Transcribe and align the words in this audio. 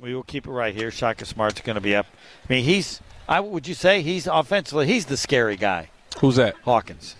We 0.00 0.14
will 0.14 0.22
keep 0.22 0.46
it 0.46 0.50
right 0.50 0.74
here. 0.74 0.90
Shaka 0.90 1.24
Smart's 1.24 1.60
going 1.62 1.76
to 1.76 1.80
be 1.80 1.94
up. 1.94 2.06
I 2.48 2.52
mean, 2.52 2.64
he's. 2.64 3.00
I 3.28 3.40
would 3.40 3.66
you 3.66 3.74
say 3.74 4.02
he's 4.02 4.26
offensively 4.26 4.86
he's 4.86 5.06
the 5.06 5.16
scary 5.16 5.56
guy. 5.56 5.88
Who's 6.20 6.36
that? 6.36 6.54
Hawkins. 6.64 7.16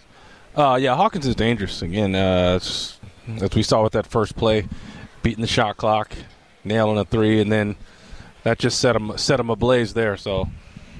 Uh, 0.54 0.78
yeah, 0.80 0.94
Hawkins 0.94 1.26
is 1.26 1.34
dangerous 1.34 1.82
again. 1.82 2.14
Uh, 2.14 2.60
as 2.60 2.98
we 3.54 3.62
saw 3.62 3.82
with 3.82 3.92
that 3.94 4.06
first 4.06 4.36
play, 4.36 4.68
beating 5.22 5.40
the 5.40 5.48
shot 5.48 5.76
clock, 5.76 6.12
nailing 6.64 6.98
a 6.98 7.04
three, 7.04 7.40
and 7.40 7.50
then 7.50 7.76
that 8.44 8.58
just 8.58 8.78
set 8.78 8.94
him 8.94 9.16
set 9.16 9.40
him 9.40 9.50
ablaze 9.50 9.94
there. 9.94 10.16
So, 10.16 10.48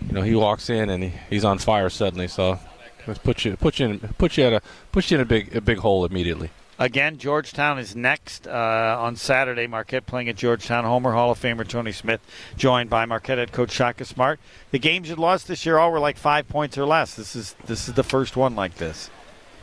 you 0.06 0.12
know, 0.12 0.22
he 0.22 0.34
walks 0.34 0.70
in 0.70 0.90
and 0.90 1.04
he, 1.04 1.12
he's 1.30 1.45
on 1.45 1.58
fire 1.58 1.90
suddenly. 1.90 2.27
So, 2.27 2.58
let's 3.06 3.18
put 3.18 3.45
you 3.45 3.56
put 3.56 3.79
you 3.79 3.86
in 3.86 3.98
put 4.18 4.36
you 4.36 4.45
at 4.45 4.52
a 4.54 4.62
put 4.93 5.11
you 5.11 5.18
in 5.18 5.20
a 5.20 5.27
big 5.27 5.54
a 5.54 5.61
big 5.61 5.79
hole 5.79 6.04
immediately. 6.04 6.50
Again, 6.79 7.16
Georgetown 7.16 7.79
is 7.79 7.96
next 7.96 8.46
uh, 8.46 8.96
on 9.00 9.16
Saturday. 9.16 9.66
Marquette 9.66 10.04
playing 10.04 10.29
at 10.29 10.36
Georgetown. 10.36 10.84
Homer 10.84 11.12
Hall 11.12 11.30
of 11.30 11.40
Famer 11.40 11.66
Tony 11.66 11.93
Smith, 11.93 12.20
joined 12.56 12.90
by 12.90 13.07
Marquette 13.07 13.39
head 13.39 13.53
coach 13.53 13.71
Shaka 13.71 14.04
Smart. 14.04 14.39
The 14.72 14.79
games 14.79 15.08
you 15.08 15.17
lost 15.17 15.48
this 15.48 15.64
year 15.64 15.79
all 15.79 15.90
were 15.90 15.98
like 15.98 16.18
five 16.18 16.48
points 16.48 16.76
or 16.76 16.84
less. 16.84 17.14
This 17.14 17.34
is 17.34 17.57
this 17.64 17.89
is 17.89 17.94
the 17.94 18.03
first 18.03 18.36
one 18.36 18.54
like 18.54 18.75
this. 18.75 19.08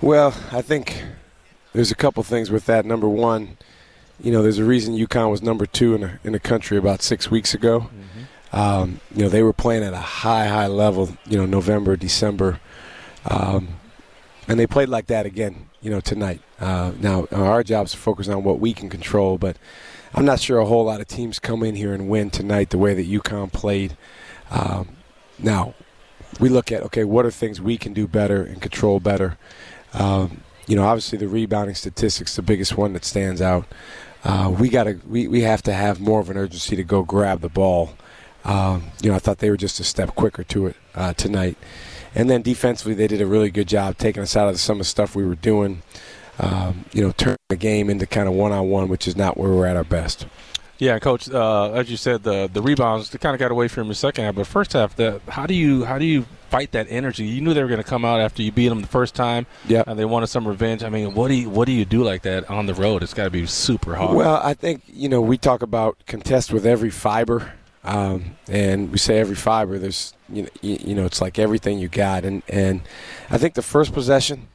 Well, 0.01 0.33
I 0.51 0.63
think 0.63 1.03
there's 1.73 1.91
a 1.91 1.95
couple 1.95 2.23
things 2.23 2.49
with 2.49 2.65
that. 2.65 2.83
Number 2.83 3.07
one, 3.07 3.57
you 4.19 4.31
know, 4.31 4.41
there's 4.41 4.57
a 4.57 4.65
reason 4.65 4.95
UConn 4.95 5.29
was 5.29 5.43
number 5.43 5.67
two 5.67 5.93
in 5.93 6.01
the, 6.01 6.19
in 6.23 6.33
the 6.33 6.39
country 6.39 6.77
about 6.77 7.03
six 7.03 7.29
weeks 7.29 7.53
ago. 7.53 7.81
Mm-hmm. 7.81 8.59
Um, 8.59 8.99
you 9.13 9.23
know, 9.23 9.29
they 9.29 9.43
were 9.43 9.53
playing 9.53 9.83
at 9.83 9.93
a 9.93 9.97
high, 9.97 10.47
high 10.47 10.67
level. 10.67 11.15
You 11.27 11.37
know, 11.37 11.45
November, 11.45 11.95
December, 11.95 12.59
um, 13.25 13.67
and 14.47 14.59
they 14.59 14.65
played 14.65 14.89
like 14.89 15.07
that 15.07 15.27
again 15.27 15.69
you 15.83 15.91
know, 15.91 15.99
tonight. 15.99 16.41
Uh, 16.63 16.93
now, 17.01 17.27
our 17.33 17.61
job 17.61 17.87
is 17.87 17.91
to 17.91 17.97
focus 17.97 18.29
on 18.29 18.41
what 18.45 18.57
we 18.57 18.73
can 18.73 18.89
control, 18.89 19.37
but 19.37 19.57
I'm 20.15 20.23
not 20.23 20.39
sure 20.39 20.59
a 20.59 20.65
whole 20.65 20.85
lot 20.85 21.01
of 21.01 21.07
teams 21.07 21.37
come 21.37 21.61
in 21.61 21.75
here 21.75 21.93
and 21.93 22.07
win 22.07 22.29
tonight 22.29 22.69
the 22.69 22.77
way 22.77 22.93
that 22.93 23.05
UConn 23.05 23.51
played. 23.51 23.97
Um, 24.49 24.95
now, 25.37 25.73
we 26.39 26.47
look 26.47 26.71
at, 26.71 26.81
okay, 26.83 27.03
what 27.03 27.25
are 27.25 27.31
things 27.31 27.59
we 27.59 27.77
can 27.77 27.91
do 27.91 28.07
better 28.07 28.41
and 28.41 28.61
control 28.61 29.01
better? 29.01 29.37
Um, 29.93 30.41
you 30.65 30.77
know, 30.77 30.85
obviously 30.85 31.17
the 31.17 31.27
rebounding 31.27 31.75
statistics, 31.75 32.37
the 32.37 32.41
biggest 32.41 32.77
one 32.77 32.93
that 32.93 33.03
stands 33.03 33.41
out. 33.41 33.65
Uh, 34.23 34.55
we 34.57 34.69
got 34.69 34.85
to, 34.85 35.01
we, 35.05 35.27
we 35.27 35.41
have 35.41 35.61
to 35.63 35.73
have 35.73 35.99
more 35.99 36.21
of 36.21 36.29
an 36.29 36.37
urgency 36.37 36.77
to 36.77 36.83
go 36.85 37.03
grab 37.03 37.41
the 37.41 37.49
ball. 37.49 37.91
Um, 38.45 38.85
you 39.01 39.09
know, 39.09 39.17
I 39.17 39.19
thought 39.19 39.39
they 39.39 39.49
were 39.49 39.57
just 39.57 39.81
a 39.81 39.83
step 39.83 40.15
quicker 40.15 40.45
to 40.45 40.67
it 40.67 40.77
uh, 40.95 41.11
tonight. 41.13 41.57
And 42.15 42.29
then 42.29 42.41
defensively, 42.41 42.93
they 42.93 43.07
did 43.07 43.19
a 43.19 43.25
really 43.25 43.49
good 43.49 43.67
job 43.67 43.97
taking 43.97 44.23
us 44.23 44.37
out 44.37 44.47
of 44.47 44.57
some 44.61 44.75
of 44.75 44.79
the 44.79 44.85
stuff 44.85 45.13
we 45.13 45.25
were 45.25 45.35
doing. 45.35 45.81
Um, 46.39 46.85
you 46.93 47.01
know, 47.01 47.11
turn 47.11 47.35
the 47.49 47.55
game 47.55 47.89
into 47.89 48.05
kind 48.05 48.27
of 48.27 48.33
one-on-one, 48.33 48.89
which 48.89 49.07
is 49.07 49.15
not 49.15 49.37
where 49.37 49.51
we're 49.51 49.65
at 49.65 49.77
our 49.77 49.83
best. 49.83 50.25
Yeah, 50.79 50.97
coach. 50.99 51.29
Uh, 51.29 51.71
as 51.71 51.89
you 51.89 51.97
said, 51.97 52.23
the 52.23 52.49
the 52.51 52.61
rebounds 52.61 53.11
they 53.11 53.19
kind 53.19 53.35
of 53.35 53.39
got 53.39 53.51
away 53.51 53.67
from 53.67 53.87
the 53.87 53.95
second 53.95 54.25
half, 54.25 54.35
but 54.35 54.47
first 54.47 54.73
half, 54.73 54.95
the 54.95 55.21
how 55.29 55.45
do 55.45 55.53
you 55.53 55.85
how 55.85 55.97
do 55.97 56.05
you 56.05 56.25
fight 56.49 56.71
that 56.71 56.87
energy? 56.89 57.25
You 57.25 57.41
knew 57.41 57.53
they 57.53 57.61
were 57.61 57.69
going 57.69 57.81
to 57.81 57.87
come 57.87 58.03
out 58.03 58.19
after 58.19 58.41
you 58.41 58.51
beat 58.51 58.69
them 58.69 58.81
the 58.81 58.87
first 58.87 59.13
time. 59.13 59.45
Yeah, 59.67 59.83
and 59.85 59.97
they 59.97 60.05
wanted 60.05 60.27
some 60.27 60.47
revenge. 60.47 60.83
I 60.83 60.89
mean, 60.89 61.13
what 61.13 61.27
do 61.27 61.35
you 61.35 61.49
what 61.49 61.65
do 61.67 61.71
you 61.71 61.85
do 61.85 62.03
like 62.03 62.23
that 62.23 62.49
on 62.49 62.65
the 62.65 62.73
road? 62.73 63.03
It's 63.03 63.13
got 63.13 63.25
to 63.25 63.29
be 63.29 63.45
super 63.45 63.95
hard. 63.95 64.15
Well, 64.15 64.41
I 64.43 64.55
think 64.55 64.81
you 64.87 65.07
know 65.07 65.21
we 65.21 65.37
talk 65.37 65.61
about 65.61 65.97
contest 66.07 66.51
with 66.51 66.65
every 66.65 66.89
fiber 66.89 67.53
um, 67.83 68.37
and 68.47 68.91
we 68.91 68.97
say 68.97 69.19
every 69.19 69.35
fiber, 69.35 69.77
there's 69.77 70.13
you 70.29 70.43
know, 70.43 70.49
you, 70.61 70.77
you 70.85 70.95
know, 70.95 71.05
it's 71.05 71.21
like 71.21 71.37
everything 71.37 71.79
you 71.79 71.89
got, 71.89 72.23
and 72.23 72.41
and 72.47 72.81
I 73.29 73.37
think 73.37 73.55
the 73.55 73.61
first 73.61 73.93
possession 73.93 74.47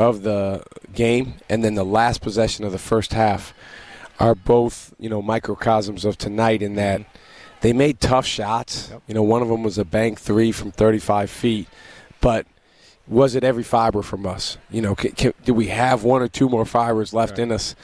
of 0.00 0.22
the 0.22 0.64
game 0.94 1.34
and 1.48 1.62
then 1.62 1.74
the 1.74 1.84
last 1.84 2.20
possession 2.20 2.64
of 2.64 2.72
the 2.72 2.78
first 2.78 3.12
half 3.12 3.54
are 4.18 4.34
both 4.34 4.94
you 4.98 5.08
know 5.08 5.22
microcosms 5.22 6.04
of 6.04 6.18
tonight 6.18 6.62
in 6.62 6.74
that 6.74 7.02
they 7.60 7.72
made 7.72 8.00
tough 8.00 8.26
shots. 8.26 8.88
Yep. 8.90 9.02
You 9.08 9.14
know, 9.14 9.22
one 9.22 9.42
of 9.42 9.48
them 9.48 9.62
was 9.62 9.78
a 9.78 9.84
bank 9.84 10.18
three 10.18 10.52
from 10.52 10.72
35 10.72 11.30
feet, 11.30 11.68
but 12.20 12.46
was 13.06 13.34
it 13.34 13.44
every 13.44 13.62
fiber 13.62 14.02
from 14.02 14.26
us? 14.26 14.56
You 14.70 14.82
know, 14.82 14.94
can, 14.94 15.12
can, 15.12 15.34
do 15.44 15.52
we 15.52 15.66
have 15.66 16.04
one 16.04 16.22
or 16.22 16.28
two 16.28 16.48
more 16.48 16.64
fibers 16.64 17.12
left 17.12 17.32
right. 17.32 17.40
in 17.40 17.52
us 17.52 17.74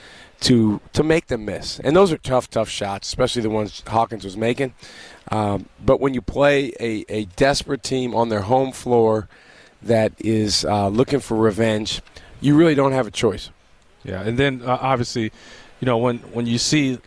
to 0.41 0.81
to 0.93 1.03
make 1.03 1.27
them 1.27 1.45
miss. 1.47 1.81
And 1.81 1.97
those 1.97 2.13
are 2.13 2.19
tough, 2.19 2.51
tough 2.51 2.69
shots, 2.69 3.09
especially 3.09 3.43
the 3.43 3.51
ones 3.51 3.83
Hawkins 3.87 4.25
was 4.25 4.37
making. 4.37 4.75
Um, 5.31 5.69
but 5.85 6.01
when 6.01 6.15
you 6.15 6.23
play 6.23 6.73
a, 6.79 7.05
a 7.09 7.25
desperate 7.37 7.83
team 7.83 8.15
on 8.15 8.29
their 8.29 8.43
home 8.43 8.73
floor 8.73 9.29
that 9.83 10.13
is 10.19 10.65
uh, 10.65 10.89
looking 10.89 11.21
for 11.21 11.37
revenge, 11.37 12.01
you 12.41 12.57
really 12.57 12.75
don't 12.75 12.93
have 12.93 13.07
a 13.07 13.11
choice. 13.11 13.51
Yeah, 14.05 14.23
and 14.23 14.39
then 14.39 14.63
uh, 14.65 14.79
obviously, 14.81 15.33
you 15.81 15.87
know, 15.87 15.99
when 15.99 16.19
when 16.19 16.47
you 16.47 16.59
see 16.59 16.99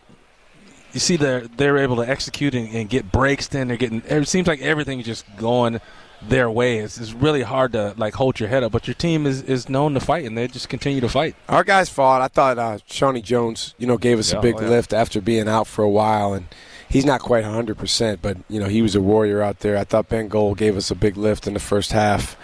you 0.92 1.00
see 1.00 1.16
they're 1.16 1.46
they're 1.48 1.78
able 1.78 1.96
to 1.96 2.08
execute 2.08 2.54
and, 2.54 2.68
and 2.74 2.88
get 2.88 3.10
breaks, 3.10 3.48
then 3.48 3.68
they're 3.68 3.76
getting. 3.76 4.02
It 4.06 4.28
seems 4.28 4.46
like 4.46 4.60
everything's 4.60 5.06
just 5.06 5.24
going 5.36 5.80
their 6.22 6.50
way. 6.50 6.78
It's, 6.78 6.98
it's 6.98 7.12
really 7.12 7.42
hard 7.42 7.72
to 7.72 7.94
like 7.96 8.14
hold 8.14 8.40
your 8.40 8.48
head 8.48 8.62
up, 8.62 8.72
but 8.72 8.86
your 8.86 8.94
team 8.94 9.26
is, 9.26 9.42
is 9.42 9.68
known 9.68 9.94
to 9.94 10.00
fight, 10.00 10.24
and 10.24 10.36
they 10.36 10.48
just 10.48 10.68
continue 10.68 11.00
to 11.00 11.08
fight. 11.08 11.34
Our 11.48 11.64
guys 11.64 11.88
fought. 11.88 12.20
I 12.20 12.28
thought 12.28 12.58
uh, 12.58 12.78
Sean 12.86 13.20
Jones, 13.22 13.74
you 13.78 13.86
know, 13.86 13.96
gave 13.96 14.18
us 14.18 14.32
yeah, 14.32 14.38
a 14.38 14.42
big 14.42 14.56
oh, 14.56 14.62
yeah. 14.62 14.68
lift 14.68 14.92
after 14.92 15.20
being 15.20 15.48
out 15.48 15.66
for 15.66 15.82
a 15.82 15.90
while, 15.90 16.34
and 16.34 16.46
he's 16.90 17.06
not 17.06 17.20
quite 17.20 17.44
100 17.44 17.78
percent, 17.78 18.20
but 18.20 18.36
you 18.50 18.60
know, 18.60 18.66
he 18.66 18.82
was 18.82 18.94
a 18.94 19.00
warrior 19.00 19.40
out 19.40 19.60
there. 19.60 19.78
I 19.78 19.84
thought 19.84 20.10
Ben 20.10 20.28
Gold 20.28 20.58
gave 20.58 20.76
us 20.76 20.90
a 20.90 20.94
big 20.94 21.16
lift 21.16 21.46
in 21.46 21.54
the 21.54 21.60
first 21.60 21.92
half. 21.92 22.36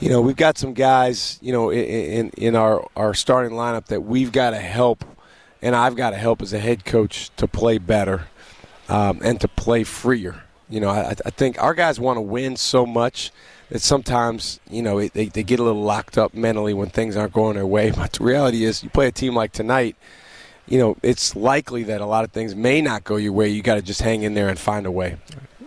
You 0.00 0.10
know, 0.10 0.20
we've 0.20 0.36
got 0.36 0.58
some 0.58 0.74
guys, 0.74 1.38
you 1.40 1.52
know, 1.52 1.72
in 1.72 2.30
in 2.30 2.56
our 2.56 2.86
our 2.96 3.14
starting 3.14 3.56
lineup 3.56 3.86
that 3.86 4.02
we've 4.02 4.32
got 4.32 4.50
to 4.50 4.58
help, 4.58 5.04
and 5.62 5.74
I've 5.74 5.96
got 5.96 6.10
to 6.10 6.16
help 6.16 6.42
as 6.42 6.52
a 6.52 6.58
head 6.58 6.84
coach 6.84 7.30
to 7.36 7.46
play 7.46 7.78
better 7.78 8.26
um, 8.88 9.20
and 9.22 9.40
to 9.40 9.48
play 9.48 9.84
freer. 9.84 10.42
You 10.68 10.80
know, 10.80 10.90
I, 10.90 11.14
I 11.24 11.30
think 11.30 11.62
our 11.62 11.74
guys 11.74 12.00
want 12.00 12.16
to 12.16 12.22
win 12.22 12.56
so 12.56 12.84
much 12.84 13.30
that 13.70 13.80
sometimes, 13.80 14.60
you 14.70 14.82
know, 14.82 15.00
they, 15.08 15.26
they 15.26 15.42
get 15.42 15.60
a 15.60 15.62
little 15.62 15.82
locked 15.82 16.18
up 16.18 16.34
mentally 16.34 16.74
when 16.74 16.88
things 16.88 17.16
aren't 17.16 17.32
going 17.32 17.54
their 17.54 17.66
way. 17.66 17.90
But 17.96 18.14
the 18.14 18.24
reality 18.24 18.64
is, 18.64 18.82
you 18.82 18.90
play 18.90 19.06
a 19.06 19.12
team 19.12 19.34
like 19.34 19.52
tonight, 19.52 19.96
you 20.66 20.78
know, 20.78 20.96
it's 21.02 21.36
likely 21.36 21.82
that 21.84 22.00
a 22.00 22.06
lot 22.06 22.24
of 22.24 22.32
things 22.32 22.54
may 22.54 22.80
not 22.80 23.04
go 23.04 23.16
your 23.16 23.32
way. 23.32 23.48
You 23.48 23.62
got 23.62 23.74
to 23.74 23.82
just 23.82 24.02
hang 24.02 24.22
in 24.22 24.34
there 24.34 24.48
and 24.48 24.58
find 24.58 24.86
a 24.86 24.90
way. 24.90 25.18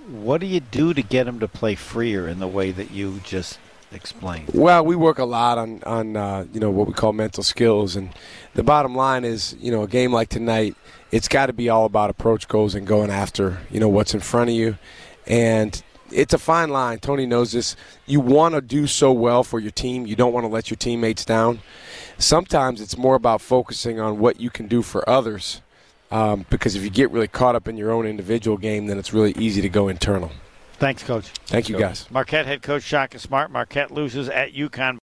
What 0.10 0.42
do 0.42 0.48
you 0.48 0.60
do 0.60 0.94
to 0.94 1.02
get 1.02 1.26
them 1.26 1.40
to 1.40 1.48
play 1.48 1.76
freer 1.76 2.28
in 2.28 2.40
the 2.40 2.48
way 2.48 2.72
that 2.72 2.92
you 2.92 3.20
just 3.24 3.60
explained? 3.92 4.50
Well, 4.54 4.86
we 4.86 4.96
work 4.96 5.20
a 5.20 5.26
lot 5.26 5.58
on 5.58 5.84
on 5.84 6.16
uh, 6.16 6.46
you 6.54 6.60
know 6.60 6.72
what 6.72 6.88
we 6.88 6.94
call 6.94 7.14
mental 7.14 7.44
skills, 7.44 7.96
and 7.96 8.10
the 8.54 8.64
bottom 8.64 8.96
line 8.96 9.26
is, 9.26 9.56
you 9.60 9.72
know, 9.72 9.84
a 9.84 9.88
game 9.88 10.12
like 10.12 10.30
tonight 10.30 10.76
it's 11.12 11.28
got 11.28 11.48
to 11.48 11.54
be 11.54 11.70
all 11.70 11.86
about 11.86 12.10
approach 12.10 12.48
goals 12.48 12.76
and 12.76 12.86
going 12.86 13.10
after 13.10 13.60
you 13.72 13.80
know 13.80 13.90
what's 13.90 14.14
in 14.14 14.20
front 14.20 14.50
of 14.50 14.56
you, 14.56 14.78
and 15.26 15.82
it's 16.12 16.34
a 16.34 16.38
fine 16.38 16.70
line. 16.70 17.00
Tony 17.00 17.26
knows 17.26 17.52
this. 17.52 17.76
You 18.06 18.20
want 18.20 18.56
to 18.56 18.62
do 18.62 18.88
so 18.88 19.12
well 19.12 19.44
for 19.44 19.60
your 19.60 19.72
team. 19.72 20.06
You 20.06 20.16
don't 20.16 20.34
want 20.34 20.44
to 20.44 20.50
let 20.50 20.70
your 20.70 20.78
teammates 20.78 21.26
down. 21.26 21.60
Sometimes 22.18 22.82
it's 22.82 22.98
more 22.98 23.16
about 23.16 23.42
focusing 23.42 24.00
on 24.00 24.20
what 24.20 24.40
you 24.40 24.50
can 24.50 24.68
do 24.68 24.82
for 24.82 25.08
others. 25.08 25.62
Um, 26.10 26.46
because 26.50 26.76
if 26.76 26.84
you 26.84 26.90
get 26.90 27.12
really 27.12 27.28
caught 27.28 27.56
up 27.56 27.68
in 27.68 27.76
your 27.76 27.92
own 27.92 28.06
individual 28.06 28.58
game, 28.58 28.88
then 28.88 28.98
it's 28.98 29.14
really 29.14 29.34
easy 29.34 29.62
to 29.62 29.70
go 29.70 29.90
internal. 29.90 30.32
Thanks, 30.80 31.02
Coach. 31.04 31.30
Thank 31.48 31.70
you, 31.70 31.78
guys. 31.78 32.10
Marquette 32.12 32.46
head 32.46 32.62
coach 32.62 32.84
Shaka 32.84 33.18
Smart. 33.18 33.50
Marquette 33.50 33.90
loses 33.90 34.30
at 34.30 34.54
UConn. 34.54 34.96